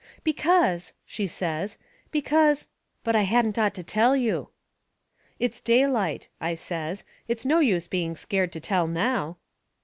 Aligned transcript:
"Because," 0.23 0.93
she 1.05 1.27
says, 1.27 1.77
"because 2.09 2.65
but 3.03 3.15
I 3.15 3.21
hadn't 3.21 3.59
ought 3.59 3.75
to 3.75 3.83
tell 3.83 4.15
you." 4.15 4.49
"It's 5.37 5.61
daylight," 5.61 6.27
I 6.39 6.55
says; 6.55 7.03
"it's 7.27 7.45
no 7.45 7.59
use 7.59 7.87
being 7.87 8.15
scared 8.15 8.51
to 8.53 8.59
tell 8.59 8.87
now." 8.87 9.37